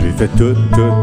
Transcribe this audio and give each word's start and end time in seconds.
J'ai 0.00 0.12
fait 0.12 0.28
tout, 0.28 0.54
tout. 0.72 0.94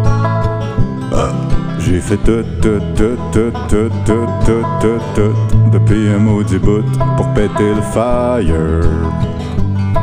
Ah. 1.14 1.32
J'ai 1.79 2.02
fait 2.02 2.18
tout, 2.18 2.44
tout, 2.62 2.82
tout, 2.96 3.18
tout, 3.31 3.52
tout, 3.70 3.89
tout, 4.05 4.28
tout, 4.46 4.66
tout, 4.81 5.00
tout, 5.16 5.34
depuis 5.71 6.10
un 6.10 6.18
maudit 6.18 6.58
bout 6.58 6.84
pour 7.15 7.28
péter 7.33 7.75
le 7.75 7.81
fire. 7.94 8.81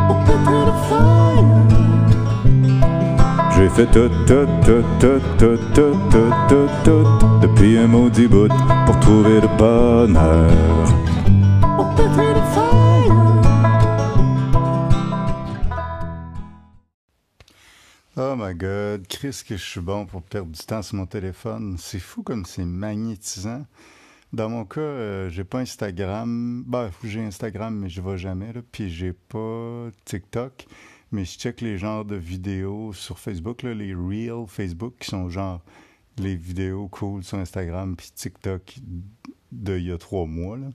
Pour 0.06 0.18
péter 0.24 0.60
le 0.64 0.72
fire. 0.88 1.44
J'ai 3.56 3.68
fait 3.68 3.86
tout, 3.86 4.08
tout, 4.26 4.46
tout, 4.64 4.84
tout, 5.00 5.20
tout, 5.38 5.58
tout, 5.74 5.96
tout, 6.10 6.32
tout, 6.48 6.68
tout, 6.84 7.06
depuis 7.42 7.78
un 7.78 7.86
maudit 7.88 8.28
bout 8.28 8.48
pour 8.86 8.98
trouver 9.00 9.40
le 9.40 9.48
bonheur. 9.58 10.50
Pour 11.76 11.94
péter 11.96 12.28
le 12.34 12.42
fire. 12.54 12.73
Oh 18.16 18.36
my 18.36 18.54
god, 18.54 19.08
Chris, 19.08 19.42
que 19.44 19.56
je 19.56 19.62
suis 19.64 19.80
bon 19.80 20.06
pour 20.06 20.22
perdre 20.22 20.52
du 20.52 20.60
temps 20.60 20.82
sur 20.82 20.94
mon 20.94 21.06
téléphone. 21.06 21.74
C'est 21.80 21.98
fou 21.98 22.22
comme 22.22 22.44
c'est 22.44 22.64
magnétisant. 22.64 23.66
Dans 24.32 24.48
mon 24.48 24.64
cas, 24.64 24.80
euh, 24.80 25.30
j'ai 25.30 25.42
pas 25.42 25.58
Instagram. 25.58 26.62
Bah, 26.64 26.92
j'ai 27.02 27.24
Instagram, 27.24 27.76
mais 27.76 27.88
je 27.88 28.00
vais 28.00 28.16
jamais. 28.16 28.52
Là. 28.52 28.60
Puis 28.70 28.88
j'ai 28.88 29.12
pas 29.12 29.88
TikTok. 30.04 30.66
Mais 31.10 31.24
je 31.24 31.36
check 31.36 31.60
les 31.60 31.76
genres 31.76 32.04
de 32.04 32.14
vidéos 32.14 32.92
sur 32.92 33.18
Facebook, 33.18 33.64
là, 33.64 33.74
les 33.74 33.92
Reels 33.92 34.46
Facebook, 34.46 34.94
qui 35.00 35.10
sont 35.10 35.28
genre 35.28 35.60
les 36.16 36.36
vidéos 36.36 36.86
cool 36.86 37.24
sur 37.24 37.38
Instagram, 37.38 37.96
puis 37.96 38.12
TikTok 38.14 38.76
d'il 39.50 39.86
y 39.86 39.90
a 39.90 39.98
trois 39.98 40.26
mois. 40.26 40.56
Là. 40.56 40.68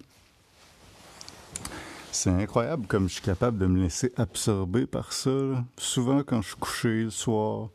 C'est 2.11 2.31
incroyable 2.31 2.87
comme 2.87 3.07
je 3.07 3.13
suis 3.13 3.21
capable 3.21 3.57
de 3.59 3.67
me 3.67 3.81
laisser 3.81 4.11
absorber 4.17 4.87
par 4.87 5.13
ça. 5.13 5.31
Souvent, 5.77 6.23
quand 6.23 6.41
je 6.41 6.49
suis 6.49 6.57
couché 6.57 7.03
le 7.03 7.09
soir 7.11 7.69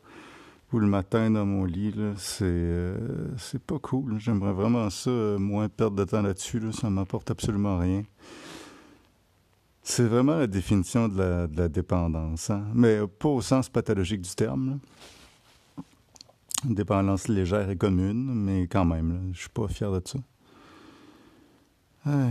ou 0.73 0.79
le 0.79 0.87
matin 0.87 1.31
dans 1.31 1.45
mon 1.45 1.63
lit, 1.63 1.93
c'est 2.17 2.43
euh, 2.43 3.29
c'est 3.37 3.61
pas 3.61 3.79
cool. 3.79 4.19
J'aimerais 4.19 4.51
vraiment 4.51 4.89
ça, 4.89 5.09
euh, 5.09 5.37
moins 5.37 5.69
perdre 5.69 5.95
de 5.95 6.03
temps 6.03 6.21
là-dessus. 6.21 6.59
Là. 6.59 6.71
Ça 6.73 6.89
m'apporte 6.89 7.31
absolument 7.31 7.77
rien. 7.77 8.03
C'est 9.81 10.05
vraiment 10.05 10.37
la 10.37 10.47
définition 10.47 11.07
de 11.07 11.47
la, 11.55 11.69
dépendance, 11.69 12.49
hein. 12.49 12.65
mais 12.73 13.05
pas 13.07 13.29
au 13.29 13.41
sens 13.41 13.69
pathologique 13.69 14.21
du 14.21 14.33
terme. 14.33 14.79
Dépendance 16.63 17.27
légère 17.27 17.69
et 17.69 17.77
commune, 17.77 18.33
mais 18.33 18.63
quand 18.63 18.85
même, 18.85 19.29
je 19.33 19.41
suis 19.41 19.49
pas 19.49 19.67
fier 19.67 19.91
de 19.91 20.01
ça. 20.03 20.17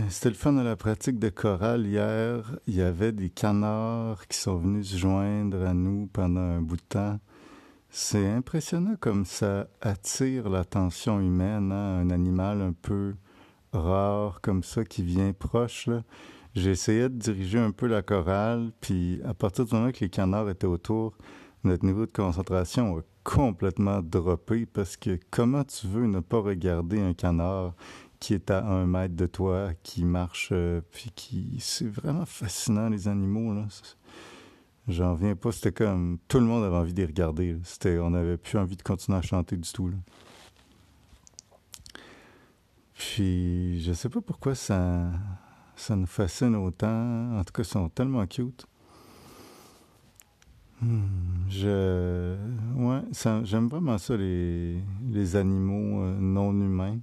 C'était 0.07 0.29
le 0.29 0.35
fun 0.35 0.53
de 0.53 0.61
la 0.61 0.77
pratique 0.77 1.19
de 1.19 1.27
chorale 1.27 1.85
hier. 1.85 2.57
Il 2.65 2.75
y 2.75 2.81
avait 2.81 3.11
des 3.11 3.29
canards 3.29 4.25
qui 4.29 4.37
sont 4.37 4.55
venus 4.55 4.91
se 4.91 4.97
joindre 4.97 5.65
à 5.65 5.73
nous 5.73 6.07
pendant 6.13 6.39
un 6.39 6.61
bout 6.61 6.77
de 6.77 6.81
temps. 6.81 7.19
C'est 7.89 8.25
impressionnant 8.25 8.95
comme 8.97 9.25
ça 9.25 9.67
attire 9.81 10.47
l'attention 10.47 11.19
humaine, 11.19 11.73
hein, 11.73 11.99
un 11.99 12.09
animal 12.09 12.61
un 12.61 12.71
peu 12.71 13.15
rare 13.73 14.39
comme 14.39 14.63
ça 14.63 14.85
qui 14.85 15.03
vient 15.03 15.33
proche. 15.33 15.89
Essayé 16.55 17.09
de 17.09 17.17
diriger 17.17 17.59
un 17.59 17.71
peu 17.71 17.87
la 17.87 18.01
chorale, 18.01 18.71
puis 18.79 19.19
à 19.25 19.33
partir 19.33 19.65
du 19.65 19.75
moment 19.75 19.91
que 19.91 19.99
les 19.99 20.09
canards 20.09 20.49
étaient 20.49 20.67
autour, 20.67 21.17
notre 21.65 21.85
niveau 21.85 22.05
de 22.05 22.11
concentration 22.11 22.97
a 22.97 23.01
complètement 23.25 24.01
droppé 24.01 24.65
parce 24.67 24.95
que 24.95 25.19
comment 25.31 25.65
tu 25.65 25.87
veux 25.87 26.05
ne 26.05 26.21
pas 26.21 26.39
regarder 26.39 27.01
un 27.01 27.13
canard 27.13 27.73
qui 28.25 28.33
est 28.33 28.49
à 28.49 28.65
un 28.65 28.87
mètre 28.87 29.15
de 29.15 29.27
toi, 29.27 29.69
qui 29.83 30.03
marche, 30.03 30.49
euh, 30.51 30.81
puis 30.89 31.11
qui... 31.15 31.57
C'est 31.59 31.87
vraiment 31.87 32.25
fascinant, 32.25 32.89
les 32.89 33.07
animaux, 33.07 33.53
là. 33.53 33.67
J'en 34.87 35.13
viens 35.13 35.35
pas, 35.35 35.51
c'était 35.51 35.71
comme... 35.71 36.17
Tout 36.27 36.39
le 36.39 36.45
monde 36.45 36.63
avait 36.63 36.75
envie 36.75 36.91
de 36.95 37.01
les 37.01 37.05
regarder, 37.05 37.55
C'était... 37.63 37.99
On 37.99 38.09
n'avait 38.09 38.37
plus 38.37 38.57
envie 38.57 38.77
de 38.77 38.81
continuer 38.81 39.19
à 39.19 39.21
chanter 39.21 39.57
du 39.57 39.71
tout. 39.71 39.91
Puis, 42.95 43.79
je 43.81 43.93
sais 43.93 44.09
pas 44.09 44.21
pourquoi 44.21 44.55
ça... 44.55 45.11
Ça 45.75 45.95
nous 45.95 46.07
fascine 46.07 46.55
autant. 46.55 47.37
En 47.37 47.43
tout 47.43 47.53
cas, 47.53 47.61
ils 47.61 47.65
sont 47.65 47.89
tellement 47.89 48.25
cute. 48.25 48.65
Hmm, 50.81 51.03
je... 51.47 52.37
Ouais, 52.73 53.01
j'aime 53.43 53.67
vraiment 53.67 53.99
ça, 53.99 54.17
les, 54.17 54.81
les 55.11 55.35
animaux 55.35 56.01
euh, 56.01 56.17
non 56.19 56.53
humains. 56.53 56.97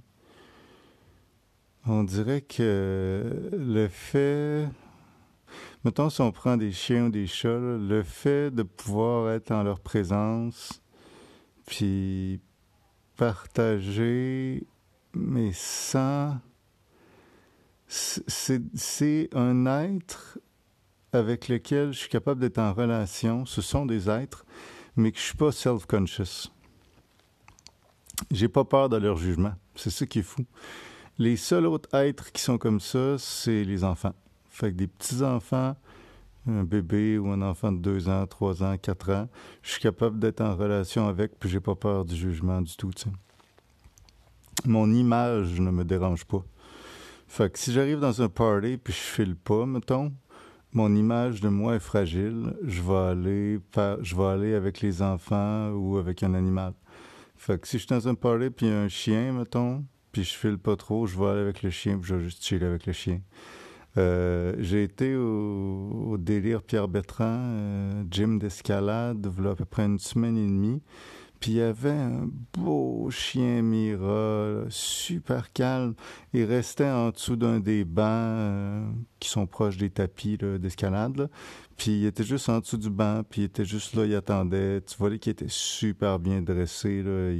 On 1.85 2.05
dirait 2.05 2.41
que 2.41 3.49
le 3.51 3.87
fait, 3.89 4.69
mettons 5.83 6.09
si 6.09 6.21
on 6.21 6.31
prend 6.31 6.55
des 6.55 6.71
chiens 6.71 7.07
ou 7.07 7.09
des 7.09 7.27
chats, 7.27 7.59
le 7.59 8.03
fait 8.03 8.51
de 8.51 8.63
pouvoir 8.63 9.31
être 9.31 9.51
en 9.51 9.63
leur 9.63 9.81
présence, 9.81 10.81
puis 11.65 12.39
partager, 13.17 14.65
mais 15.13 15.51
sans... 15.53 16.37
C'est 17.87 19.29
un 19.33 19.65
être 19.65 20.39
avec 21.11 21.47
lequel 21.47 21.91
je 21.91 21.99
suis 21.99 22.09
capable 22.09 22.39
d'être 22.39 22.57
en 22.59 22.73
relation. 22.73 23.45
Ce 23.45 23.61
sont 23.61 23.85
des 23.85 24.09
êtres, 24.09 24.45
mais 24.95 25.11
que 25.11 25.19
je 25.19 25.23
suis 25.23 25.37
pas 25.37 25.51
self-conscious. 25.51 26.49
J'ai 28.31 28.47
pas 28.47 28.63
peur 28.63 28.89
de 28.89 28.97
leur 28.97 29.17
jugement. 29.17 29.53
C'est 29.75 29.91
ça 29.91 30.05
qui 30.05 30.19
est 30.19 30.23
fou. 30.23 30.45
Les 31.19 31.37
seuls 31.37 31.67
autres 31.67 31.93
êtres 31.95 32.31
qui 32.31 32.41
sont 32.41 32.57
comme 32.57 32.79
ça, 32.79 33.17
c'est 33.19 33.63
les 33.63 33.83
enfants. 33.83 34.15
Fait 34.49 34.71
que 34.71 34.77
des 34.77 34.87
petits-enfants, 34.87 35.75
un 36.47 36.63
bébé 36.63 37.19
ou 37.19 37.29
un 37.29 37.43
enfant 37.43 37.71
de 37.71 37.77
2 37.77 38.09
ans, 38.09 38.25
3 38.25 38.63
ans, 38.63 38.77
4 38.77 39.11
ans, 39.11 39.29
je 39.61 39.71
suis 39.73 39.81
capable 39.81 40.17
d'être 40.17 40.41
en 40.41 40.55
relation 40.55 41.07
avec, 41.07 41.39
puis 41.39 41.49
j'ai 41.49 41.59
pas 41.59 41.75
peur 41.75 42.03
du 42.03 42.15
jugement 42.15 42.61
du 42.61 42.75
tout. 42.75 42.91
Mon 44.65 44.91
image 44.91 45.59
ne 45.59 45.69
me 45.69 45.83
dérange 45.83 46.25
pas. 46.25 46.43
Fait 47.27 47.51
que 47.51 47.59
si 47.59 47.71
j'arrive 47.71 47.99
dans 47.99 48.21
un 48.21 48.29
party 48.29 48.77
puis 48.77 48.93
je 48.93 48.99
file 48.99 49.35
pas, 49.35 49.67
mettons, 49.67 50.11
mon 50.71 50.95
image 50.95 51.41
de 51.41 51.49
moi 51.49 51.75
est 51.75 51.79
fragile, 51.79 52.55
je 52.63 52.81
vais 52.81 54.25
aller 54.25 54.53
avec 54.55 54.81
les 54.81 55.03
enfants 55.03 55.69
ou 55.69 55.97
avec 55.97 56.23
un 56.23 56.33
animal. 56.33 56.73
Fait 57.35 57.61
que 57.61 57.67
si 57.67 57.77
je 57.77 57.85
suis 57.85 57.95
dans 57.95 58.07
un 58.07 58.15
party 58.15 58.49
puis 58.49 58.67
un 58.67 58.87
chien, 58.87 59.33
mettons, 59.33 59.83
puis 60.13 60.23
je 60.23 60.33
file 60.33 60.59
pas 60.59 60.77
trop, 60.77 61.07
je 61.07 61.19
vais 61.19 61.25
aller 61.25 61.41
avec 61.41 61.63
le 61.63 61.71
chien, 61.71 61.97
puis 61.97 62.07
je 62.07 62.15
vais 62.15 62.23
juste 62.23 62.45
chiller 62.45 62.67
avec 62.67 62.85
le 62.85 62.93
chien. 62.93 63.19
Euh, 63.97 64.55
j'ai 64.59 64.83
été 64.83 65.15
au, 65.15 66.15
délire 66.19 66.61
Pierre 66.61 66.87
Bertrand, 66.87 67.39
euh, 67.39 68.03
gym 68.09 68.39
d'escalade, 68.39 69.25
a 69.25 69.49
à 69.49 69.55
peu 69.55 69.65
près 69.65 69.85
une 69.85 69.99
semaine 69.99 70.37
et 70.37 70.45
demie. 70.45 70.81
Puis 71.39 71.53
il 71.53 71.57
y 71.57 71.61
avait 71.61 71.89
un 71.89 72.29
beau 72.53 73.09
chien 73.09 73.61
Mira, 73.63 74.61
super 74.69 75.51
calme. 75.51 75.95
Il 76.31 76.45
restait 76.45 76.89
en 76.89 77.09
dessous 77.09 77.35
d'un 77.35 77.59
des 77.59 77.83
bancs 77.83 78.05
euh, 78.07 78.85
qui 79.19 79.29
sont 79.29 79.45
proches 79.45 79.77
des 79.77 79.89
tapis 79.89 80.37
d'escalade. 80.37 81.29
Puis 81.75 81.91
il 82.01 82.05
était 82.05 82.23
juste 82.23 82.47
en 82.49 82.59
dessous 82.59 82.77
du 82.77 82.89
banc, 82.89 83.23
puis 83.29 83.41
il 83.41 83.45
était 83.45 83.65
juste 83.65 83.95
là, 83.95 84.05
il 84.05 84.15
attendait. 84.15 84.79
Tu 84.81 84.95
voyais 84.97 85.19
qu'il 85.19 85.31
était 85.31 85.47
super 85.49 86.19
bien 86.19 86.41
dressé. 86.41 87.01
Là. 87.03 87.31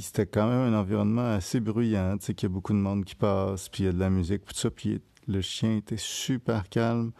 C'était 0.00 0.26
quand 0.26 0.48
même 0.48 0.74
un 0.74 0.78
environnement 0.78 1.34
assez 1.34 1.60
bruyant, 1.60 2.18
tu 2.18 2.26
sais, 2.26 2.34
qu'il 2.34 2.48
y 2.48 2.52
a 2.52 2.54
beaucoup 2.54 2.72
de 2.72 2.78
monde 2.78 3.04
qui 3.04 3.14
passe, 3.14 3.68
puis 3.68 3.84
il 3.84 3.86
y 3.86 3.88
a 3.88 3.92
de 3.92 4.00
la 4.00 4.10
musique, 4.10 4.44
tout 4.44 4.54
ça, 4.54 4.70
puis 4.70 5.00
le 5.28 5.40
chien 5.40 5.76
était 5.76 5.96
super 5.96 6.68
calme, 6.68 7.12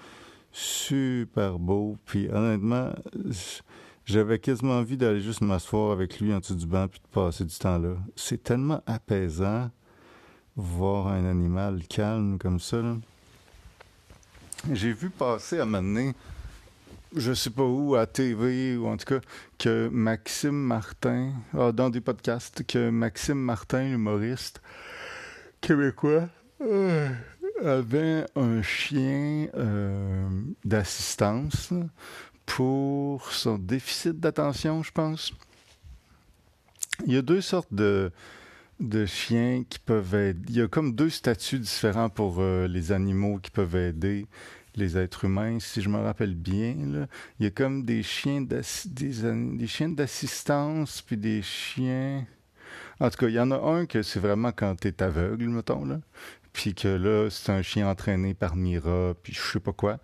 super 0.50 1.58
beau, 1.58 1.96
puis 2.04 2.28
honnêtement, 2.28 2.90
j'avais 4.04 4.38
quasiment 4.40 4.78
envie 4.78 4.96
d'aller 4.96 5.20
juste 5.20 5.40
m'asseoir 5.40 5.92
avec 5.92 6.20
lui 6.20 6.34
en 6.34 6.40
dessous 6.40 6.56
du 6.56 6.66
banc, 6.66 6.88
puis 6.88 7.00
de 7.00 7.08
passer 7.08 7.44
du 7.44 7.56
temps 7.56 7.78
là. 7.78 7.96
C'est 8.16 8.42
tellement 8.42 8.82
apaisant 8.86 9.70
voir 10.56 11.08
un 11.08 11.24
animal 11.24 11.86
calme 11.88 12.38
comme 12.38 12.58
ça, 12.58 12.82
J'ai 14.72 14.92
vu 14.92 15.10
passer 15.10 15.60
à 15.60 15.62
un 15.62 15.66
moment 15.66 15.82
donné, 15.82 16.14
je 17.14 17.32
sais 17.32 17.50
pas 17.50 17.64
où, 17.64 17.94
à 17.94 18.06
TV, 18.06 18.76
ou 18.76 18.86
en 18.86 18.96
tout 18.96 19.06
cas, 19.06 19.20
que 19.58 19.88
Maxime 19.88 20.54
Martin, 20.54 21.32
ah, 21.58 21.72
dans 21.72 21.90
des 21.90 22.00
podcasts, 22.00 22.64
que 22.66 22.90
Maxime 22.90 23.38
Martin, 23.38 23.84
l'humoriste 23.84 24.60
québécois, 25.60 26.28
euh, 26.60 27.08
avait 27.64 28.24
un 28.36 28.62
chien 28.62 29.48
euh, 29.54 30.28
d'assistance 30.64 31.72
pour 32.46 33.32
son 33.32 33.58
déficit 33.58 34.18
d'attention, 34.18 34.82
je 34.82 34.92
pense. 34.92 35.32
Il 37.06 37.12
y 37.12 37.16
a 37.16 37.22
deux 37.22 37.40
sortes 37.40 37.72
de, 37.72 38.12
de 38.78 39.06
chiens 39.06 39.64
qui 39.68 39.78
peuvent 39.78 40.14
aider. 40.14 40.40
Il 40.48 40.56
y 40.56 40.62
a 40.62 40.68
comme 40.68 40.94
deux 40.94 41.10
statuts 41.10 41.58
différents 41.58 42.08
pour 42.08 42.36
euh, 42.38 42.66
les 42.66 42.92
animaux 42.92 43.38
qui 43.38 43.50
peuvent 43.50 43.76
aider 43.76 44.26
les 44.76 44.96
êtres 44.96 45.24
humains, 45.24 45.58
si 45.60 45.82
je 45.82 45.88
me 45.88 45.98
rappelle 45.98 46.34
bien. 46.34 46.74
Il 47.38 47.44
y 47.44 47.46
a 47.46 47.50
comme 47.50 47.84
des 47.84 48.02
chiens 48.02 48.40
des, 48.42 49.66
chiens 49.66 49.88
d'assistance, 49.88 51.02
puis 51.02 51.16
des 51.16 51.42
chiens... 51.42 52.26
En 53.00 53.10
tout 53.10 53.16
cas, 53.16 53.28
il 53.28 53.34
y 53.34 53.40
en 53.40 53.50
a 53.50 53.56
un 53.56 53.86
que 53.86 54.02
c'est 54.02 54.20
vraiment 54.20 54.52
quand 54.52 54.76
tu 54.78 54.88
es 54.88 55.02
aveugle, 55.02 55.48
mettons, 55.48 55.84
là. 55.84 56.00
Puis 56.52 56.74
que 56.74 56.88
là, 56.88 57.30
c'est 57.30 57.50
un 57.52 57.62
chien 57.62 57.88
entraîné 57.88 58.34
par 58.34 58.56
Mira, 58.56 59.14
puis 59.22 59.32
je 59.32 59.40
sais 59.40 59.60
pas 59.60 59.72
quoi. 59.72 59.98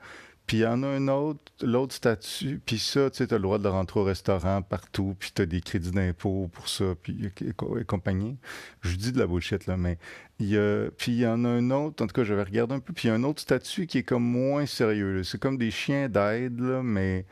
Puis 0.47 0.59
il 0.59 0.61
y 0.61 0.67
en 0.67 0.85
a 0.85 0.87
un 0.87 1.09
autre, 1.09 1.41
l'autre 1.61 1.93
statut, 1.93 2.61
puis 2.65 2.79
ça, 2.79 3.11
tu 3.11 3.17
sais, 3.17 3.33
as 3.33 3.37
le 3.37 3.43
droit 3.43 3.59
de 3.59 3.67
rentrer 3.67 3.99
au 3.99 4.05
restaurant 4.05 4.63
partout, 4.63 5.17
puis 5.19 5.33
tu 5.35 5.43
as 5.43 5.47
des 5.47 5.61
crédits 5.61 5.91
d'impôt 5.91 6.49
pour 6.53 6.69
ça, 6.69 6.95
puis 7.03 7.33
et, 7.45 7.85
compagnie. 7.85 8.37
Je 8.83 8.95
dis 8.95 9.11
de 9.11 9.19
la 9.19 9.27
bullshit, 9.27 9.67
là, 9.67 9.77
mais 9.77 9.99
il 10.39 10.47
y 10.47 10.57
a, 10.57 10.89
puis 10.97 11.13
il 11.13 11.19
y 11.19 11.27
en 11.27 11.45
a 11.45 11.49
un 11.49 11.71
autre, 11.73 12.05
en 12.05 12.07
tout 12.07 12.15
cas, 12.15 12.23
j'avais 12.23 12.45
regardé 12.45 12.75
un 12.75 12.79
peu, 12.79 12.93
puis 12.93 13.09
il 13.09 13.11
y 13.11 13.11
a 13.11 13.15
un 13.15 13.25
autre 13.25 13.43
statut 13.43 13.89
qui 13.89 13.99
est 13.99 14.03
comme 14.05 14.23
moins 14.23 14.67
sérieux. 14.67 15.25
C'est 15.25 15.41
comme 15.41 15.59
des 15.59 15.73
chiens 15.73 16.09
d'aide, 16.09 16.61
là, 16.61 16.81
mais 16.81 17.27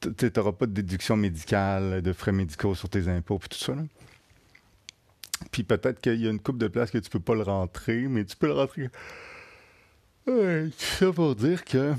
tu 0.00 0.30
n'auras 0.36 0.52
pas 0.52 0.66
de 0.66 0.72
déduction 0.72 1.16
médicale, 1.16 2.02
de 2.02 2.12
frais 2.12 2.32
médicaux 2.32 2.74
sur 2.74 2.90
tes 2.90 3.08
impôts, 3.08 3.38
puis 3.38 3.48
tout 3.48 3.58
ça, 3.58 3.74
là. 3.74 3.82
Puis 5.50 5.64
peut-être 5.64 6.00
qu'il 6.00 6.20
y 6.20 6.26
a 6.26 6.30
une 6.30 6.40
coupe 6.40 6.58
de 6.58 6.68
place 6.68 6.90
que 6.90 6.98
tu 6.98 7.10
peux 7.10 7.20
pas 7.20 7.34
le 7.34 7.42
rentrer, 7.42 8.06
mais 8.08 8.24
tu 8.24 8.36
peux 8.36 8.46
le 8.46 8.52
rentrer 8.52 8.90
Ouais, 10.26 10.68
ça 10.78 11.12
pour 11.12 11.34
dire 11.34 11.64
que, 11.64 11.92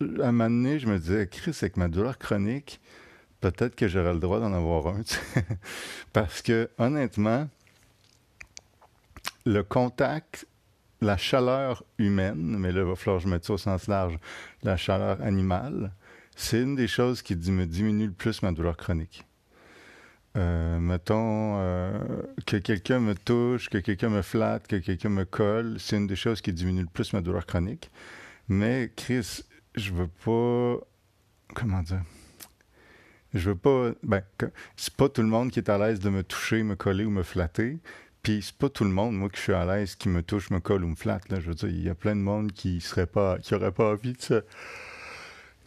à 0.00 0.28
un 0.28 0.32
moment 0.32 0.48
donné, 0.48 0.78
je 0.78 0.86
me 0.86 0.98
disais, 0.98 1.26
Chris, 1.26 1.56
avec 1.60 1.76
ma 1.76 1.88
douleur 1.88 2.16
chronique, 2.16 2.80
peut-être 3.42 3.76
que 3.76 3.86
j'aurais 3.86 4.14
le 4.14 4.18
droit 4.18 4.40
d'en 4.40 4.52
avoir 4.54 4.86
un. 4.86 5.02
Parce 6.14 6.40
que, 6.40 6.70
honnêtement, 6.78 7.46
le 9.44 9.62
contact, 9.62 10.46
la 11.02 11.18
chaleur 11.18 11.84
humaine, 11.98 12.56
mais 12.58 12.72
là, 12.72 12.80
il 12.80 12.86
va 12.86 12.96
falloir 12.96 13.18
que 13.18 13.24
je 13.24 13.28
mette 13.28 13.44
ça 13.44 13.52
au 13.52 13.58
sens 13.58 13.88
large, 13.88 14.18
la 14.62 14.78
chaleur 14.78 15.20
animale, 15.20 15.92
c'est 16.34 16.62
une 16.62 16.76
des 16.76 16.88
choses 16.88 17.20
qui 17.20 17.36
me 17.36 17.66
diminue 17.66 18.06
le 18.06 18.12
plus 18.12 18.40
ma 18.42 18.52
douleur 18.52 18.76
chronique. 18.78 19.27
Euh, 20.38 20.78
mettons 20.78 21.56
euh, 21.58 22.22
que 22.46 22.58
quelqu'un 22.58 23.00
me 23.00 23.14
touche, 23.14 23.68
que 23.68 23.78
quelqu'un 23.78 24.08
me 24.08 24.22
flatte, 24.22 24.68
que 24.68 24.76
quelqu'un 24.76 25.08
me 25.08 25.24
colle, 25.24 25.76
c'est 25.80 25.96
une 25.96 26.06
des 26.06 26.14
choses 26.14 26.40
qui 26.40 26.52
diminue 26.52 26.82
le 26.82 26.86
plus 26.86 27.12
ma 27.12 27.20
douleur 27.20 27.44
chronique. 27.44 27.90
Mais 28.48 28.92
Chris, 28.94 29.42
je 29.74 29.92
veux 29.92 30.06
pas. 30.06 30.76
Comment 31.54 31.82
dire? 31.82 32.02
Je 33.34 33.50
veux 33.50 33.56
pas. 33.56 33.90
Ben, 34.04 34.22
c'est 34.76 34.94
pas 34.94 35.08
tout 35.08 35.22
le 35.22 35.28
monde 35.28 35.50
qui 35.50 35.58
est 35.58 35.68
à 35.68 35.76
l'aise 35.76 35.98
de 35.98 36.08
me 36.08 36.22
toucher, 36.22 36.62
me 36.62 36.76
coller 36.76 37.04
ou 37.04 37.10
me 37.10 37.24
flatter. 37.24 37.78
Puis 38.22 38.42
c'est 38.42 38.56
pas 38.56 38.68
tout 38.68 38.84
le 38.84 38.90
monde, 38.90 39.16
moi, 39.16 39.28
que 39.30 39.36
je 39.36 39.42
suis 39.42 39.52
à 39.52 39.64
l'aise, 39.64 39.96
qui 39.96 40.08
me 40.08 40.22
touche, 40.22 40.50
me 40.50 40.60
colle 40.60 40.84
ou 40.84 40.88
me 40.88 40.94
flatte. 40.94 41.28
Là. 41.30 41.40
Je 41.40 41.48
veux 41.48 41.54
dire, 41.54 41.68
il 41.68 41.82
y 41.82 41.88
a 41.88 41.94
plein 41.94 42.14
de 42.14 42.20
monde 42.20 42.52
qui 42.52 42.80
serait 42.80 43.06
pas, 43.06 43.38
qui 43.38 43.54
aurait 43.54 43.72
pas 43.72 43.92
envie 43.92 44.12
de 44.12 44.44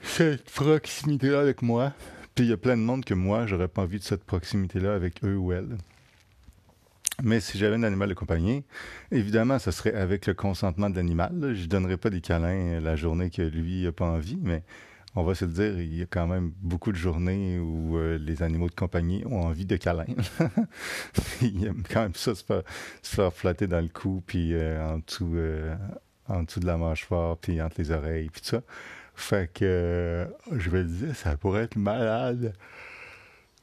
cette 0.02 0.50
proximité-là 0.52 1.42
avec 1.42 1.62
moi. 1.62 1.94
Puis 2.36 2.46
il 2.46 2.50
y 2.50 2.54
a 2.54 2.58
plein 2.58 2.78
de 2.78 2.82
monde 2.82 3.04
que 3.04 3.14
moi, 3.14 3.46
j'aurais 3.46 3.68
pas 3.68 3.82
envie 3.82 4.00
de 4.00 4.04
cette 4.04 4.24
proximité-là 4.24 4.96
avec 4.96 5.24
eux 5.24 5.36
ou 5.36 5.52
elles. 5.52 5.78
Mais 7.24 7.40
si 7.40 7.58
j'avais 7.58 7.76
un 7.76 7.84
animal 7.84 8.10
de 8.10 8.14
compagnie, 8.14 8.64
évidemment, 9.12 9.60
ce 9.60 9.72
serait 9.72 9.94
avec 9.94 10.26
le 10.26 10.34
consentement 10.34 10.90
de 10.90 10.96
l'animal. 10.96 11.54
Je 11.54 11.64
ne 11.64 11.68
donnerais 11.68 11.98
pas 11.98 12.10
des 12.10 12.22
câlins 12.22 12.80
la 12.80 12.96
journée 12.96 13.30
que 13.30 13.42
lui 13.42 13.84
n'a 13.84 13.92
pas 13.92 14.06
envie, 14.06 14.40
mais 14.42 14.64
on 15.16 15.24
va 15.24 15.36
se 15.36 15.46
le 15.46 15.52
dire, 15.52 15.80
il 15.80 15.98
y 15.98 16.02
a 16.02 16.06
quand 16.06 16.26
même 16.26 16.52
beaucoup 16.62 16.92
de 16.92 16.98
journées 16.98 17.60
où 17.60 17.98
euh, 17.98 18.18
les 18.18 18.44
animaux 18.44 18.70
de 18.70 18.76
compagnie 18.76 19.24
ont 19.26 19.42
envie 19.42 19.66
de 19.66 19.76
câlins. 19.76 20.06
il 21.42 21.66
aiment 21.66 21.84
quand 21.90 22.04
même 22.04 22.16
ça, 22.16 22.34
se 22.34 22.44
faire, 23.04 23.34
flatter 23.34 23.68
dans 23.68 23.82
le 23.82 23.90
cou, 23.90 24.24
puis 24.26 24.54
euh, 24.54 24.82
en, 24.84 25.00
dessous, 25.00 25.34
euh, 25.36 25.76
en 26.28 26.44
dessous 26.44 26.62
de 26.62 26.66
la 26.66 26.78
mâchoire, 26.78 27.38
puis 27.38 27.62
entre 27.62 27.76
les 27.80 27.92
oreilles, 27.92 28.30
puis 28.30 28.42
tout 28.42 28.48
ça. 28.48 28.62
Fait 29.22 29.52
que 29.54 30.28
je 30.52 30.70
me 30.72 30.84
disais, 30.84 31.14
ça 31.14 31.38
pourrait 31.38 31.64
être 31.64 31.76
malade 31.76 32.54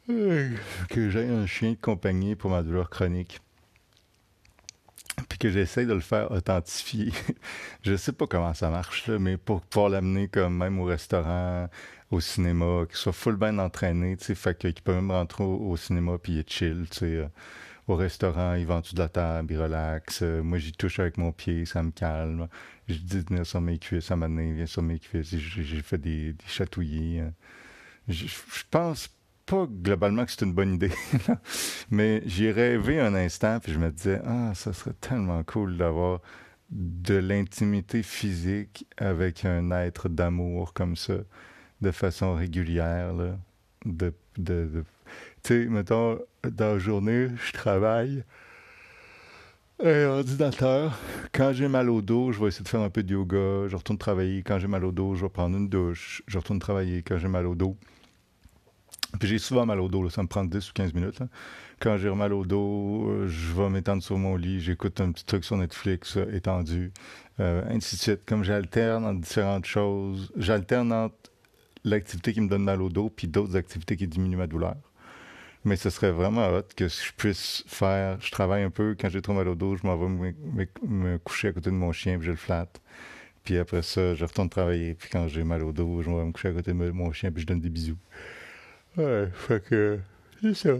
que 0.07 1.11
j'ai 1.11 1.29
un 1.29 1.47
chien 1.47 1.73
de 1.73 1.77
compagnie 1.77 2.37
pour 2.37 2.51
ma 2.51 2.63
douleur 2.63 2.89
chronique. 2.89 3.41
Puis 5.29 5.37
que 5.37 5.51
j'essaye 5.51 5.85
de 5.85 5.93
le 5.93 6.01
faire 6.01 6.31
authentifier. 6.31 7.13
je 7.83 7.97
sais 7.97 8.13
pas 8.13 8.29
comment 8.29 8.55
ça 8.55 8.71
marche, 8.71 9.11
mais 9.11 9.37
pour 9.37 9.61
pouvoir 9.63 9.91
l'amener 9.91 10.29
comme 10.29 10.57
même 10.57 10.79
au 10.79 10.85
restaurant, 10.85 11.69
au 12.13 12.21
cinéma, 12.21 12.87
qu'il 12.87 12.97
soit 12.97 13.13
full 13.13 13.37
bien 13.37 13.59
entraîné, 13.59 14.17
tu 14.17 14.27
sais, 14.27 14.35
fait 14.37 14.57
qu'il 14.57 14.75
peut 14.75 14.95
même 14.95 15.11
rentrer 15.11 15.43
au, 15.43 15.77
cinéma 15.77 16.19
puis 16.23 16.35
il 16.35 16.39
est 16.39 16.51
chill, 16.51 16.87
tu 16.89 16.99
sais. 16.99 17.29
Au 17.89 17.97
restaurant, 17.97 18.55
il 18.55 18.67
vend 18.67 18.81
de 18.81 18.99
la 18.99 19.09
table, 19.09 19.51
il 19.51 19.59
relaxe. 19.59 20.21
Euh, 20.23 20.43
moi, 20.43 20.59
j'y 20.59 20.73
touche 20.73 20.99
avec 21.01 21.17
mon 21.17 21.33
pied, 21.33 21.65
ça 21.65 21.83
me 21.83 21.91
calme. 21.91 22.47
Je 22.87 22.97
dis 22.99 23.21
venir 23.21 23.47
sur 23.47 23.63
mes 23.63 23.79
cuisses, 23.79 24.05
ça 24.05 24.17
m'a 24.17 24.29
viens 24.29 24.67
sur 24.67 24.83
mes 24.83 24.99
cuisses. 24.99 25.35
J'ai 25.35 25.81
fait 25.81 25.97
des, 25.97 26.35
des 26.35 26.45
chatouillis. 26.47 27.21
Hein. 27.21 27.33
Je, 28.07 28.27
pense 28.71 29.09
pas 29.47 29.67
globalement 29.67 30.27
que 30.27 30.33
c'est 30.33 30.45
une 30.45 30.53
bonne 30.53 30.75
idée, 30.75 30.93
mais 31.91 32.23
j'y 32.27 32.51
rêvé 32.51 33.01
un 33.01 33.15
instant, 33.15 33.59
puis 33.59 33.73
je 33.73 33.79
me 33.79 33.91
disais, 33.91 34.21
ah, 34.25 34.53
ça 34.55 34.75
serait 34.75 34.95
tellement 35.01 35.43
cool 35.45 35.79
d'avoir 35.79 36.21
de 36.71 37.15
l'intimité 37.15 38.03
physique 38.03 38.87
avec 38.99 39.47
un 39.47 39.71
être 39.71 40.11
d'amour 40.11 40.75
comme 40.75 40.97
ça, 40.97 41.15
de 41.81 41.91
façon 41.91 42.35
régulière, 42.35 43.15
là, 43.15 43.39
de, 43.85 44.13
de, 44.37 44.85
tu 45.43 45.65
sais, 45.65 45.67
mettons, 45.67 46.19
dans 46.45 46.73
la 46.75 46.79
journée, 46.79 47.29
je 47.45 47.53
travaille, 47.53 48.25
un 49.83 50.07
ordinateur. 50.07 50.99
Quand 51.33 51.53
j'ai 51.53 51.69
mal 51.69 51.89
au 51.89 52.03
dos, 52.03 52.33
je 52.33 52.41
vais 52.41 52.49
essayer 52.49 52.65
de 52.65 52.69
faire 52.69 52.81
un 52.81 52.91
peu 52.91 53.03
de 53.05 53.13
yoga. 53.13 53.69
Je 53.69 53.77
retourne 53.77 53.99
travailler. 53.99 54.43
Quand 54.43 54.59
j'ai 54.59 54.67
mal 54.67 54.85
au 54.85 54.91
dos, 54.91 55.15
je 55.15 55.23
vais 55.23 55.29
prendre 55.29 55.57
une 55.57 55.69
douche. 55.69 56.23
Je 56.27 56.37
retourne 56.39 56.59
travailler 56.59 57.03
quand 57.03 57.17
j'ai 57.19 57.29
mal 57.29 57.47
au 57.47 57.55
dos. 57.55 57.77
Puis 59.19 59.29
j'ai 59.29 59.39
souvent 59.39 59.65
mal 59.65 59.81
au 59.81 59.89
dos, 59.89 60.11
ça 60.11 60.23
me 60.23 60.29
prend 60.29 60.45
10 60.45 60.71
ou 60.71 60.73
15 60.75 60.93
minutes. 60.93 61.21
Quand 61.81 61.97
j'ai 61.97 62.11
mal 62.11 62.33
au 62.33 62.45
dos, 62.45 63.09
euh, 63.09 63.27
je 63.27 63.55
vais 63.55 63.71
m'étendre 63.71 64.03
sur 64.03 64.19
mon 64.19 64.37
lit, 64.37 64.61
j'écoute 64.61 65.01
un 65.01 65.13
petit 65.13 65.25
truc 65.25 65.45
sur 65.45 65.57
Netflix 65.57 66.17
euh, 66.17 66.31
étendu, 66.35 66.93
euh, 67.41 67.63
ainsi 67.71 67.97
de 67.97 68.01
suite. 68.01 68.21
Comme 68.27 68.45
j'alterne 68.45 69.07
entre 69.07 69.21
différentes 69.21 69.65
choses, 69.65 70.31
j'alterne 70.37 70.93
entre 70.93 71.15
l'activité 71.85 72.33
qui 72.33 72.41
me 72.41 72.49
donne 72.49 72.65
mal 72.65 72.83
au 72.83 72.89
dos 72.89 73.11
puis 73.11 73.29
d'autres 73.29 73.57
activités 73.57 73.97
qui 73.97 74.07
diminuent 74.07 74.37
ma 74.37 74.47
douleur. 74.47 74.77
Mais 75.65 75.77
ce 75.77 75.91
serait 75.91 76.13
vraiment 76.13 76.49
hot 76.49 76.63
que 76.77 76.89
je 76.89 77.13
puisse 77.17 77.65
faire. 77.67 78.21
Je 78.21 78.31
travaille 78.31 78.63
un 78.63 78.71
peu. 78.71 78.97
Quand 78.99 79.09
j'ai 79.09 79.21
trop 79.21 79.33
mal 79.33 79.49
au 79.49 79.55
dos, 79.55 79.77
je 79.77 79.87
m'en 79.87 79.97
vais 79.97 80.33
me, 80.83 81.19
coucher 81.19 81.49
à 81.49 81.53
côté 81.53 81.71
de 81.71 81.75
mon 81.75 81.93
chien 81.93 82.17
puis 82.19 82.27
je 82.27 82.31
le 82.31 82.37
flatte. 82.37 82.81
Puis 83.45 83.59
après 83.59 83.83
ça, 83.83 84.15
je 84.15 84.25
retourne 84.25 84.49
travailler. 84.49 84.95
Puis 84.95 85.09
quand 85.11 85.27
j'ai 85.29 85.45
mal 85.45 85.63
au 85.63 85.73
dos, 85.73 86.03
je 86.03 86.11
vais 86.11 86.25
me 86.25 86.33
coucher 86.33 86.49
à 86.49 86.53
côté 86.53 86.73
de 86.73 86.77
mon 86.77 87.13
chien 87.13 87.33
puis 87.33 87.43
je 87.43 87.47
donne 87.47 87.61
des 87.61 87.71
bisous. 87.71 87.99
Ouais, 88.97 89.29
fait 89.35 89.65
que 89.65 89.99
c'est 90.41 90.55
ça. 90.55 90.71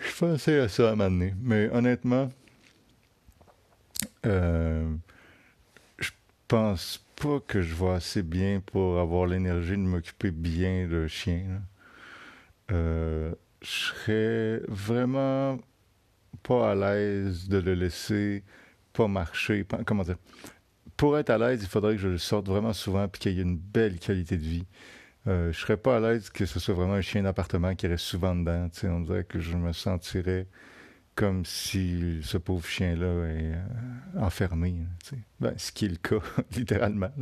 Je 0.00 0.16
pensais 0.18 0.60
à 0.60 0.68
ça 0.68 0.90
à 0.90 0.96
donné. 0.96 1.34
Mais 1.42 1.68
honnêtement, 1.70 2.30
euh, 4.26 4.94
je 5.98 6.10
pense 6.48 7.04
pas 7.20 7.38
que 7.46 7.60
je 7.60 7.74
vois 7.74 7.96
assez 7.96 8.22
bien 8.22 8.62
pour 8.64 8.98
avoir 8.98 9.26
l'énergie 9.26 9.72
de 9.72 9.76
m'occuper 9.76 10.30
bien 10.30 10.88
de 10.88 11.06
chien. 11.06 11.60
Euh, 12.72 13.34
je 13.60 13.68
serais 13.68 14.62
vraiment 14.68 15.58
pas 16.42 16.70
à 16.70 16.74
l'aise 16.74 17.46
de 17.48 17.58
le 17.58 17.74
laisser 17.74 18.42
pas 18.94 19.06
marcher. 19.06 19.66
comment 19.84 20.02
dire? 20.02 20.16
Pour 20.96 21.18
être 21.18 21.28
à 21.28 21.36
l'aise, 21.36 21.62
il 21.62 21.68
faudrait 21.68 21.96
que 21.96 22.00
je 22.00 22.08
le 22.08 22.18
sorte 22.18 22.46
vraiment 22.46 22.72
souvent 22.72 23.04
et 23.04 23.10
qu'il 23.10 23.32
y 23.32 23.38
ait 23.38 23.42
une 23.42 23.58
belle 23.58 23.98
qualité 23.98 24.38
de 24.38 24.42
vie. 24.42 24.64
Euh, 25.26 25.52
je 25.52 25.60
serais 25.60 25.76
pas 25.76 25.98
à 25.98 26.00
l'aise 26.00 26.30
que 26.30 26.46
ce 26.46 26.58
soit 26.58 26.74
vraiment 26.74 26.94
un 26.94 27.02
chien 27.02 27.22
d'appartement 27.22 27.74
qui 27.74 27.86
reste 27.86 28.04
souvent 28.04 28.34
dedans. 28.34 28.68
On 28.84 29.00
dirait 29.00 29.24
que 29.24 29.40
je 29.40 29.56
me 29.58 29.72
sentirais 29.74 30.46
comme 31.14 31.44
si 31.44 32.20
ce 32.22 32.38
pauvre 32.38 32.66
chien-là 32.66 33.26
est 33.26 33.52
euh, 33.52 34.20
enfermé. 34.20 34.74
Ben, 35.40 35.54
ce 35.56 35.72
qui 35.72 35.86
est 35.86 35.88
le 35.88 35.96
cas, 35.96 36.24
littéralement. 36.56 37.12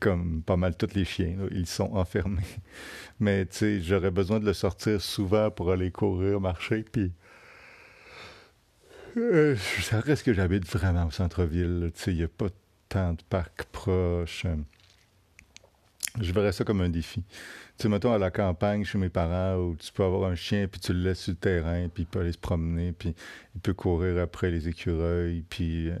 Comme 0.00 0.42
pas 0.42 0.56
mal 0.56 0.76
tous 0.76 0.94
les 0.94 1.04
chiens, 1.04 1.36
ils 1.50 1.66
sont 1.66 1.94
enfermés. 1.94 2.42
Mais 3.20 3.46
j'aurais 3.80 4.10
besoin 4.10 4.40
de 4.40 4.46
le 4.46 4.54
sortir 4.54 5.00
souvent 5.00 5.50
pour 5.50 5.70
aller 5.70 5.90
courir, 5.90 6.40
marcher, 6.40 6.84
puis... 6.90 7.12
Euh, 9.16 9.54
ça 9.80 10.00
reste 10.00 10.24
que 10.24 10.32
j'habite 10.32 10.66
vraiment 10.66 11.06
au 11.06 11.10
centre-ville. 11.12 11.92
Il 12.08 12.14
n'y 12.16 12.24
a 12.24 12.28
pas 12.28 12.48
tant 12.88 13.12
de 13.12 13.22
parcs 13.28 13.64
proches. 13.70 14.44
Je 16.20 16.32
verrais 16.32 16.52
ça 16.52 16.64
comme 16.64 16.80
un 16.80 16.88
défi 16.88 17.24
tu 17.76 17.82
sais, 17.82 17.88
mettons 17.88 18.12
à 18.12 18.18
la 18.18 18.30
campagne 18.30 18.84
chez 18.84 18.98
mes 18.98 19.08
parents 19.08 19.56
où 19.56 19.74
tu 19.74 19.92
peux 19.92 20.04
avoir 20.04 20.30
un 20.30 20.36
chien, 20.36 20.68
puis 20.68 20.80
tu 20.80 20.92
le 20.92 21.00
laisses 21.00 21.22
sur 21.22 21.32
le 21.32 21.38
terrain, 21.38 21.88
puis 21.92 22.04
il 22.04 22.06
peut 22.06 22.20
aller 22.20 22.30
se 22.30 22.38
promener, 22.38 22.92
puis 22.92 23.16
il 23.56 23.60
peut 23.60 23.74
courir 23.74 24.22
après 24.22 24.50
les 24.50 24.68
écureuils, 24.68 25.42
puis 25.48 25.90
euh, 25.90 25.96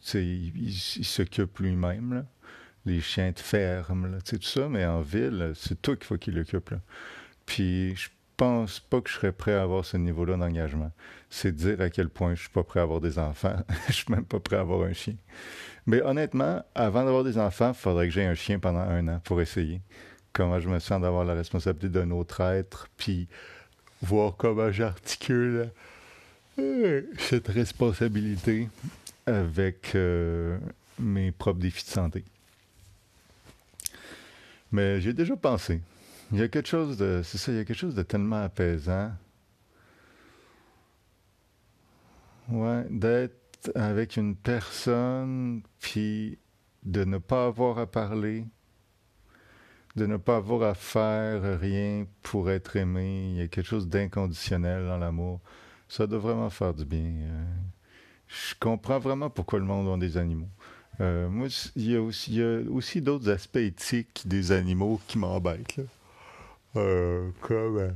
tu 0.00 0.08
sais, 0.10 0.24
il, 0.24 0.74
s'occupe 1.04 1.60
lui-même. 1.60 2.26
Les 2.84 3.00
chiens 3.00 3.30
de 3.30 3.38
ferme, 3.38 4.10
là, 4.10 4.18
tu 4.20 4.30
sais, 4.30 4.38
tout 4.38 4.48
ça, 4.48 4.68
mais 4.68 4.84
en 4.84 5.00
ville, 5.00 5.52
c'est 5.54 5.80
toi 5.80 5.94
qu'il 5.94 6.06
faut 6.06 6.16
qu'il 6.16 6.34
l'occupe, 6.34 6.70
là. 6.70 6.80
Puis 7.46 7.94
je 7.94 8.08
pense 8.36 8.80
pas 8.80 9.00
que 9.00 9.08
je 9.08 9.14
serais 9.14 9.32
prêt 9.32 9.54
à 9.54 9.62
avoir 9.62 9.84
ce 9.84 9.96
niveau-là 9.96 10.36
d'engagement. 10.36 10.90
C'est 11.30 11.54
dire 11.54 11.80
à 11.80 11.90
quel 11.90 12.08
point 12.08 12.34
je 12.34 12.42
suis 12.42 12.50
pas 12.50 12.62
prêt 12.62 12.80
à 12.80 12.84
avoir 12.84 13.00
des 13.00 13.18
enfants. 13.18 13.56
je 13.88 13.92
suis 13.92 14.12
même 14.12 14.24
pas 14.24 14.40
prêt 14.40 14.56
à 14.56 14.60
avoir 14.60 14.82
un 14.82 14.92
chien. 14.92 15.14
Mais 15.86 16.02
honnêtement, 16.02 16.62
avant 16.74 17.04
d'avoir 17.04 17.24
des 17.24 17.38
enfants, 17.38 17.70
il 17.70 17.78
faudrait 17.78 18.06
que 18.08 18.14
j'aie 18.14 18.26
un 18.26 18.34
chien 18.34 18.58
pendant 18.58 18.80
un 18.80 19.08
an 19.08 19.20
pour 19.24 19.40
essayer 19.40 19.80
comment 20.32 20.60
je 20.60 20.68
me 20.68 20.78
sens 20.78 21.00
d'avoir 21.00 21.24
la 21.24 21.34
responsabilité 21.34 21.88
d'un 21.88 22.10
autre 22.10 22.40
être, 22.40 22.88
puis 22.96 23.28
voir 24.00 24.36
comment 24.36 24.72
j'articule 24.72 25.70
euh, 26.58 27.02
cette 27.18 27.48
responsabilité 27.48 28.68
avec 29.26 29.94
euh, 29.94 30.58
mes 30.98 31.30
propres 31.32 31.60
défis 31.60 31.84
de 31.84 31.90
santé. 31.90 32.24
Mais 34.70 35.00
j'ai 35.00 35.12
déjà 35.12 35.36
pensé. 35.36 35.80
Il 36.32 36.38
y 36.38 36.42
a 36.42 36.48
quelque 36.48 36.68
chose 36.68 36.96
de. 36.96 37.20
C'est 37.22 37.36
ça, 37.36 37.52
il 37.52 37.58
y 37.58 37.60
a 37.60 37.64
quelque 37.64 37.76
chose 37.76 37.94
de 37.94 38.02
tellement 38.02 38.42
apaisant. 38.42 39.12
Ouais, 42.48 42.86
d'être 42.90 43.70
avec 43.74 44.16
une 44.16 44.34
personne, 44.34 45.62
puis 45.78 46.38
de 46.84 47.04
ne 47.04 47.18
pas 47.18 47.46
avoir 47.46 47.78
à 47.78 47.86
parler, 47.86 48.46
de 49.94 50.06
ne 50.06 50.16
pas 50.16 50.36
avoir 50.36 50.62
à 50.62 50.74
faire 50.74 51.60
rien 51.60 52.06
pour 52.22 52.50
être 52.50 52.76
aimé. 52.76 53.28
Il 53.30 53.36
y 53.36 53.42
a 53.42 53.48
quelque 53.48 53.66
chose 53.66 53.86
d'inconditionnel 53.86 54.86
dans 54.86 54.98
l'amour. 54.98 55.40
Ça 55.88 56.06
doit 56.06 56.18
vraiment 56.18 56.50
faire 56.50 56.72
du 56.72 56.86
bien. 56.86 57.04
Euh. 57.04 57.44
je 58.26 58.54
comprends 58.58 58.98
vraiment 58.98 59.28
pourquoi 59.28 59.58
le 59.58 59.66
monde 59.66 59.88
a 59.88 59.98
des 59.98 60.16
animaux. 60.16 60.48
Euh, 61.00 61.28
moi, 61.28 61.48
il 61.76 61.90
y 61.90 61.96
a 61.96 62.02
aussi, 62.02 62.42
aussi 62.42 63.02
d'autres 63.02 63.28
aspects 63.28 63.56
éthiques 63.56 64.22
des 64.26 64.52
animaux 64.52 64.98
qui 65.06 65.18
m'embêtent. 65.18 65.80
Euh, 66.76 67.30
comme 67.40 67.92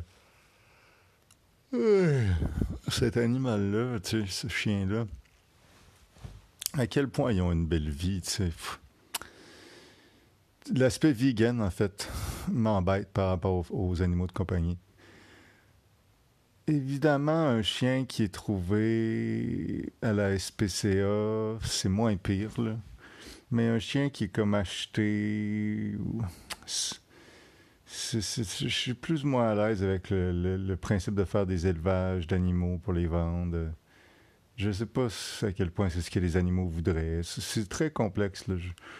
cet 2.88 3.16
animal-là, 3.16 4.00
tu 4.00 4.26
sais, 4.26 4.26
ce 4.26 4.48
chien-là, 4.48 5.06
à 6.74 6.86
quel 6.86 7.08
point 7.08 7.32
ils 7.32 7.42
ont 7.42 7.52
une 7.52 7.66
belle 7.66 7.90
vie, 7.90 8.20
tu 8.20 8.30
sais. 8.30 8.52
L'aspect 10.74 11.12
vegan, 11.12 11.60
en 11.60 11.70
fait, 11.70 12.10
m'embête 12.50 13.08
par 13.12 13.30
rapport 13.30 13.66
aux, 13.70 14.02
animaux 14.02 14.26
de 14.26 14.32
compagnie. 14.32 14.78
Évidemment, 16.66 17.46
un 17.46 17.62
chien 17.62 18.04
qui 18.04 18.24
est 18.24 18.34
trouvé 18.34 19.92
à 20.02 20.12
la 20.12 20.36
SPCA, 20.38 21.58
c'est 21.62 21.88
moins 21.88 22.16
pire, 22.16 22.60
là. 22.60 22.76
Mais 23.52 23.68
un 23.68 23.78
chien 23.78 24.10
qui 24.10 24.24
est 24.24 24.28
comme 24.28 24.54
acheté. 24.54 25.94
Je 27.88 28.68
suis 28.68 28.94
plus 28.94 29.24
ou 29.24 29.28
moins 29.28 29.50
à 29.50 29.54
l'aise 29.54 29.82
avec 29.82 30.10
le, 30.10 30.74
principe 30.74 31.14
de 31.14 31.24
faire 31.24 31.46
des 31.46 31.66
élevages 31.66 32.26
d'animaux 32.26 32.78
pour 32.82 32.92
les 32.92 33.06
vendre. 33.06 33.70
Je 34.56 34.68
ne 34.68 34.72
sais 34.72 34.86
pas 34.86 35.08
à 35.42 35.52
quel 35.52 35.70
point 35.70 35.88
c'est 35.88 36.00
ce 36.00 36.10
que 36.10 36.18
les 36.18 36.36
animaux 36.36 36.66
voudraient. 36.66 37.20
C'est 37.22 37.68
très 37.68 37.90
complexe. 37.90 38.44
Je 38.48 38.54
ne 38.54 38.58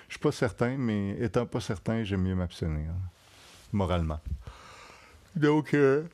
suis 0.08 0.18
pas 0.20 0.32
certain, 0.32 0.76
mais 0.76 1.16
étant 1.18 1.46
pas 1.46 1.60
certain, 1.60 2.04
j'aime 2.04 2.22
mieux 2.22 2.34
m'abstenir, 2.34 2.92
moralement. 3.72 4.20
Donc, 5.34 5.74
euh, 5.74 6.04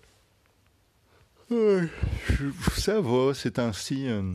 ça 2.77 3.01
va, 3.01 3.35
ces 3.35 3.51
temps-ci. 3.53 4.09
Euh, 4.09 4.33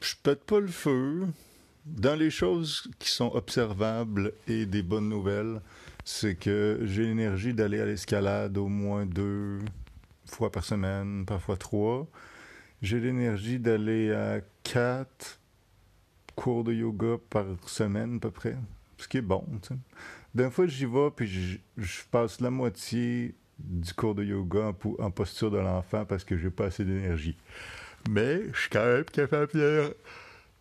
je 0.00 0.14
pète 0.22 0.44
pas 0.44 0.60
le 0.60 0.66
feu. 0.66 1.26
Dans 1.86 2.14
les 2.14 2.30
choses 2.30 2.88
qui 2.98 3.10
sont 3.10 3.32
observables 3.34 4.32
et 4.46 4.66
des 4.66 4.82
bonnes 4.82 5.08
nouvelles, 5.08 5.60
c'est 6.04 6.34
que 6.34 6.80
j'ai 6.84 7.04
l'énergie 7.04 7.54
d'aller 7.54 7.80
à 7.80 7.86
l'escalade 7.86 8.58
au 8.58 8.68
moins 8.68 9.06
deux 9.06 9.60
fois 10.26 10.52
par 10.52 10.64
semaine, 10.64 11.24
parfois 11.26 11.56
trois. 11.56 12.06
J'ai 12.82 13.00
l'énergie 13.00 13.58
d'aller 13.58 14.12
à 14.12 14.40
quatre 14.62 15.38
cours 16.34 16.64
de 16.64 16.72
yoga 16.72 17.16
par 17.28 17.44
semaine 17.66 18.16
à 18.16 18.20
peu 18.20 18.30
près, 18.30 18.56
ce 18.98 19.08
qui 19.08 19.18
est 19.18 19.22
bon. 19.22 19.44
D'un 20.34 20.50
fois, 20.50 20.66
j'y 20.66 20.86
vais, 20.86 21.10
puis 21.14 21.60
je, 21.76 22.02
passe 22.10 22.40
la 22.40 22.50
moitié 22.50 23.34
du 23.58 23.92
cours 23.92 24.14
de 24.14 24.24
yoga 24.24 24.72
en, 24.98 25.10
posture 25.10 25.50
de 25.50 25.58
l'enfant 25.58 26.04
parce 26.04 26.24
que 26.24 26.36
j'ai 26.36 26.50
pas 26.50 26.66
assez 26.66 26.84
d'énergie. 26.84 27.36
Mais 28.08 28.42
je 28.52 28.60
suis 28.60 28.70
quand 28.70 28.86
même 28.86 29.04
capable 29.04 29.52
de... 29.52 29.94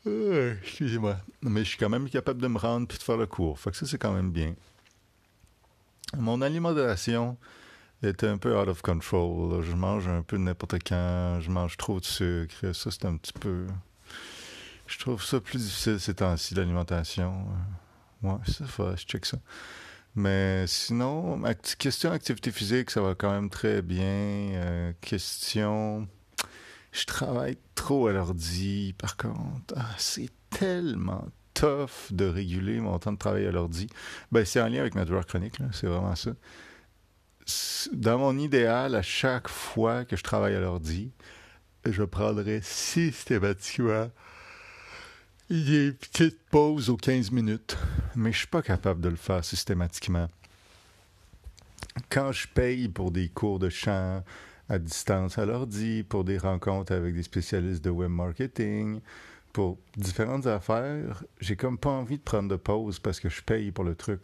Euh, 0.07 0.55
excusez-moi. 0.61 1.17
Mais 1.41 1.63
je 1.63 1.69
suis 1.69 1.77
quand 1.77 1.89
même 1.89 2.09
capable 2.09 2.41
de 2.41 2.47
me 2.47 2.57
rendre 2.57 2.87
puis 2.87 2.97
de 2.97 3.03
faire 3.03 3.17
le 3.17 3.27
cours. 3.27 3.59
Fait 3.59 3.71
que 3.71 3.77
ça, 3.77 3.85
c'est 3.85 3.97
quand 3.97 4.13
même 4.13 4.31
bien. 4.31 4.55
Mon 6.17 6.41
alimentation, 6.41 7.37
est 8.03 8.23
un 8.23 8.37
peu 8.37 8.57
out 8.57 8.67
of 8.67 8.81
control. 8.81 9.63
Je 9.63 9.73
mange 9.73 10.07
un 10.07 10.21
peu 10.21 10.37
n'importe 10.37 10.75
quand, 10.85 11.39
je 11.41 11.49
mange 11.49 11.77
trop 11.77 11.99
de 11.99 12.05
sucre. 12.05 12.73
Ça, 12.73 12.91
c'est 12.91 13.05
un 13.05 13.17
petit 13.17 13.33
peu. 13.33 13.67
Je 14.87 14.97
trouve 14.99 15.23
ça 15.23 15.39
plus 15.39 15.59
difficile 15.59 15.99
ces 15.99 16.15
temps-ci, 16.15 16.55
l'alimentation. 16.55 17.45
Ouais, 18.23 18.37
ça, 18.47 18.65
faut, 18.65 18.95
je 18.95 19.03
check 19.03 19.25
ça. 19.25 19.37
Mais 20.15 20.65
sinon, 20.67 21.41
question 21.77 22.11
activité 22.11 22.51
physique, 22.51 22.89
ça 22.89 23.01
va 23.01 23.15
quand 23.15 23.31
même 23.31 23.49
très 23.49 23.81
bien. 23.81 24.03
Euh, 24.03 24.93
question. 25.01 26.07
Je 26.91 27.05
travaille 27.05 27.57
trop 27.75 28.07
à 28.07 28.13
l'ordi, 28.13 28.93
par 28.97 29.17
contre. 29.17 29.73
Ah, 29.75 29.95
c'est 29.97 30.29
tellement 30.49 31.27
tough 31.53 32.11
de 32.11 32.25
réguler 32.25 32.79
mon 32.79 32.97
temps 32.99 33.11
de 33.11 33.17
travail 33.17 33.45
à 33.45 33.51
l'ordi. 33.51 33.87
Ben, 34.31 34.45
c'est 34.45 34.61
en 34.61 34.67
lien 34.67 34.79
avec 34.79 34.95
ma 34.95 35.05
douleur 35.05 35.25
chronique, 35.25 35.57
c'est 35.71 35.87
vraiment 35.87 36.15
ça 36.15 36.31
dans 37.93 38.17
mon 38.17 38.37
idéal, 38.37 38.95
à 38.95 39.01
chaque 39.01 39.47
fois 39.47 40.05
que 40.05 40.15
je 40.15 40.23
travaille 40.23 40.55
à 40.55 40.59
l'ordi, 40.59 41.11
je 41.85 42.03
prendrais 42.03 42.61
systématiquement 42.63 44.09
des 45.49 45.91
petites 45.93 46.39
pauses 46.51 46.89
aux 46.89 46.97
15 46.97 47.31
minutes. 47.31 47.77
Mais 48.15 48.31
je 48.31 48.39
suis 48.39 48.47
pas 48.47 48.61
capable 48.61 49.01
de 49.01 49.09
le 49.09 49.15
faire 49.15 49.43
systématiquement. 49.43 50.27
Quand 52.09 52.31
je 52.31 52.47
paye 52.47 52.87
pour 52.87 53.11
des 53.11 53.29
cours 53.29 53.59
de 53.59 53.69
chant 53.69 54.23
à 54.69 54.79
distance 54.79 55.37
à 55.37 55.45
l'ordi, 55.45 56.03
pour 56.03 56.23
des 56.23 56.37
rencontres 56.37 56.93
avec 56.93 57.15
des 57.15 57.23
spécialistes 57.23 57.83
de 57.83 57.89
web 57.89 58.11
marketing, 58.11 59.01
pour 59.51 59.77
différentes 59.97 60.45
affaires, 60.45 61.23
j'ai 61.39 61.55
comme 61.55 61.77
pas 61.77 61.89
envie 61.89 62.17
de 62.17 62.23
prendre 62.23 62.49
de 62.49 62.55
pause 62.55 62.99
parce 62.99 63.19
que 63.19 63.29
je 63.29 63.41
paye 63.41 63.71
pour 63.71 63.83
le 63.83 63.95
truc. 63.95 64.21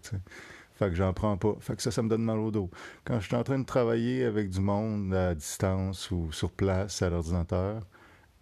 Fait 0.75 0.89
que 0.89 0.95
j'en 0.95 1.13
prends 1.13 1.37
pas. 1.37 1.55
Fait 1.61 1.75
que 1.75 1.81
ça, 1.81 1.89
ça 1.89 2.01
me 2.03 2.09
donne 2.09 2.23
mal 2.23 2.37
au 2.37 2.51
dos. 2.51 2.69
Quand 3.05 3.19
je 3.19 3.27
suis 3.27 3.35
en 3.35 3.43
train 3.43 3.57
de 3.57 3.65
travailler 3.65 4.25
avec 4.25 4.49
du 4.49 4.59
monde 4.59 5.13
à 5.13 5.33
distance 5.33 6.11
ou 6.11 6.31
sur 6.31 6.51
place 6.51 7.01
à 7.01 7.09
l'ordinateur, 7.09 7.81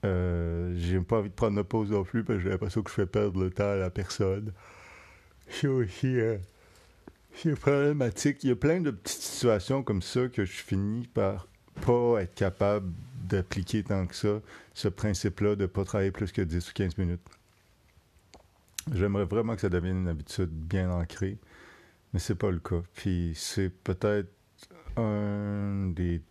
euh, 0.03 0.73
j'ai 0.77 0.99
pas 0.99 1.19
envie 1.19 1.29
de 1.29 1.35
prendre 1.35 1.55
de 1.55 1.61
pause 1.61 1.91
non 1.91 2.03
plus 2.03 2.23
parce 2.23 2.39
que 2.39 2.43
j'ai 2.43 2.49
l'impression 2.49 2.81
que 2.81 2.89
je 2.89 2.95
fais 2.95 3.05
perdre 3.05 3.39
le 3.41 3.49
temps 3.51 3.69
à 3.69 3.75
la 3.75 3.89
personne. 3.89 4.51
C'est 5.47 5.67
aussi 5.67 6.19
euh, 6.19 6.37
problématique. 7.61 8.43
Il 8.43 8.49
y 8.49 8.51
a 8.51 8.55
plein 8.55 8.81
de 8.81 8.91
petites 8.91 9.21
situations 9.21 9.83
comme 9.83 10.01
ça 10.01 10.27
que 10.27 10.43
je 10.43 10.51
finis 10.51 11.07
par 11.13 11.47
pas 11.81 12.21
être 12.21 12.35
capable 12.35 12.91
d'appliquer 13.23 13.83
tant 13.83 14.05
que 14.05 14.15
ça, 14.15 14.39
ce 14.73 14.87
principe-là 14.87 15.55
de 15.55 15.65
pas 15.65 15.85
travailler 15.85 16.11
plus 16.11 16.31
que 16.31 16.41
10 16.41 16.69
ou 16.69 16.73
15 16.73 16.97
minutes. 16.97 17.21
J'aimerais 18.93 19.25
vraiment 19.25 19.55
que 19.55 19.61
ça 19.61 19.69
devienne 19.69 19.97
une 19.97 20.07
habitude 20.09 20.49
bien 20.49 20.91
ancrée 20.91 21.37
mais 22.13 22.19
c'est 22.19 22.35
pas 22.35 22.51
le 22.51 22.59
cas. 22.59 22.81
Puis 22.93 23.33
c'est 23.35 23.69
peut-être 23.69 24.29
un 24.95 25.87
des 25.87 26.21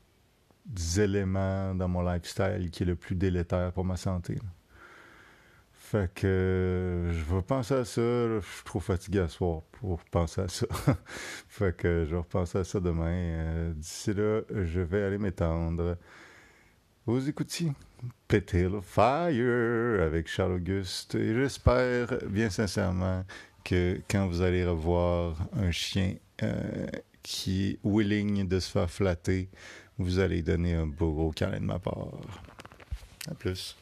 éléments 0.96 1.74
dans 1.74 1.88
mon 1.88 2.02
lifestyle 2.02 2.70
qui 2.70 2.84
est 2.84 2.86
le 2.86 2.94
plus 2.94 3.16
délétère 3.16 3.72
pour 3.72 3.84
ma 3.84 3.96
santé. 3.96 4.38
Fait 5.92 6.10
que 6.14 7.10
je 7.12 7.34
vais 7.34 7.42
penser 7.42 7.74
à 7.74 7.84
ça. 7.84 8.00
Je 8.00 8.40
suis 8.40 8.64
trop 8.64 8.80
fatigué 8.80 9.18
à 9.18 9.28
soir 9.28 9.60
pour 9.72 10.02
penser 10.04 10.40
à 10.40 10.48
ça. 10.48 10.64
fait 11.48 11.76
que 11.76 12.06
je 12.06 12.12
vais 12.12 12.16
repenser 12.16 12.56
à 12.56 12.64
ça 12.64 12.80
demain. 12.80 13.12
Euh, 13.12 13.72
d'ici 13.74 14.14
là, 14.14 14.40
je 14.50 14.80
vais 14.80 15.02
aller 15.02 15.18
m'étendre. 15.18 15.98
Vous 17.04 17.28
écoutiez 17.28 17.72
Péter 18.26 18.70
Fire 18.80 20.02
avec 20.02 20.28
Charles 20.28 20.52
Auguste 20.52 21.14
et 21.14 21.34
j'espère 21.34 22.08
bien 22.26 22.48
sincèrement 22.48 23.26
que 23.62 24.00
quand 24.10 24.26
vous 24.28 24.40
allez 24.40 24.64
revoir 24.64 25.36
un 25.52 25.72
chien 25.72 26.14
euh, 26.42 26.86
qui 27.22 27.68
est 27.68 27.78
willing 27.84 28.48
de 28.48 28.60
se 28.60 28.70
faire 28.70 28.90
flatter, 28.90 29.50
vous 29.98 30.20
allez 30.20 30.40
donner 30.40 30.72
un 30.72 30.86
beau 30.86 31.12
gros 31.12 31.32
câlin 31.32 31.60
de 31.60 31.66
ma 31.66 31.78
part. 31.78 32.18
À 33.30 33.34
plus. 33.34 33.76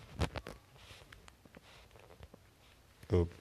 Hop. 3.13 3.33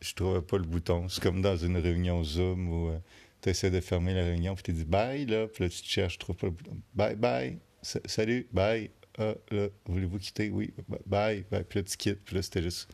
Je 0.00 0.14
trouvais 0.14 0.40
pas 0.40 0.56
le 0.56 0.64
bouton. 0.64 1.08
C'est 1.08 1.22
comme 1.22 1.42
dans 1.42 1.56
une 1.56 1.76
réunion 1.76 2.24
Zoom 2.24 2.68
où 2.68 2.88
euh, 2.88 2.98
tu 3.42 3.50
essaies 3.50 3.70
de 3.70 3.80
fermer 3.80 4.14
la 4.14 4.22
réunion, 4.22 4.54
puis 4.54 4.62
tu 4.62 4.72
dis 4.72 4.84
bye, 4.84 5.26
là, 5.26 5.46
puis 5.46 5.64
là 5.64 5.70
tu 5.70 5.82
te 5.82 5.86
cherches, 5.86 6.14
tu 6.14 6.18
trouves 6.20 6.36
pas 6.36 6.46
le 6.46 6.52
bouton. 6.52 6.76
Bye, 6.94 7.16
bye. 7.16 7.58
salut, 7.82 8.48
bye. 8.52 8.90
Ah, 9.18 9.34
là, 9.50 9.68
voulez-vous 9.86 10.18
quitter? 10.18 10.50
Oui, 10.50 10.72
bye, 11.06 11.44
bye. 11.50 11.64
Puis 11.64 11.80
là 11.80 11.82
tu 11.82 11.96
quittes, 11.96 12.24
puis 12.24 12.36
là 12.36 12.42
c'était 12.42 12.62
juste 12.62 12.88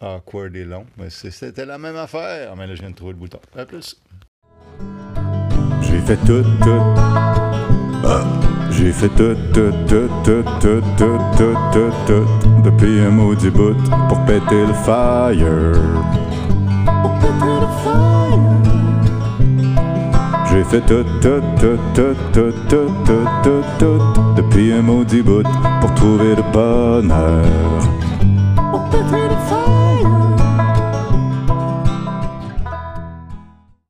awkward 0.00 0.56
et 0.56 0.64
long. 0.64 0.86
Mais 0.96 1.10
c'était 1.10 1.66
la 1.66 1.78
même 1.78 1.96
affaire. 1.96 2.56
Mais 2.56 2.66
là, 2.66 2.74
je 2.74 2.80
viens 2.80 2.90
de 2.90 2.96
trouver 2.96 3.12
le 3.12 3.18
bouton. 3.18 3.40
À 3.56 3.64
plus. 3.64 4.00
J'ai 5.82 6.00
fait 6.00 6.16
tout, 6.26 6.44
tout. 6.62 6.99
Ah. 8.80 8.82
J'ai 8.82 8.92
fait 8.92 9.08
tout, 9.10 9.36
tout, 9.52 9.72
tout, 9.86 10.08
tout, 10.24 10.42
tout, 10.60 10.82
tout, 10.96 11.18
tout, 11.36 11.56
tout, 11.72 11.92
tout, 12.06 12.62
depuis 12.64 13.00
un 13.00 13.10
maudit 13.10 13.50
bout. 13.50 13.76
Pour 14.08 14.18
péter 14.24 14.66
le 14.66 14.72
fire. 14.84 15.36
J'ai 20.50 20.64
fait 20.64 20.80
tout, 20.80 21.04
tout, 21.20 21.42
tout, 21.60 21.78
tout, 21.94 22.16
tout, 22.32 22.52
tout, 22.68 22.90
tout, 23.04 23.26
tout, 23.42 23.64
tout, 23.78 24.00
depuis 24.36 24.72
un 24.72 24.82
maudit 24.82 25.22
bout 25.22 25.46
pour 25.80 25.94
trouver 25.94 26.34
le 26.36 26.42
bonheur. 26.52 27.99